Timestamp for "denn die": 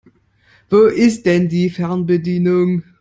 1.27-1.69